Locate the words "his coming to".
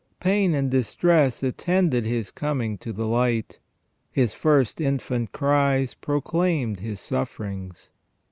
2.05-2.91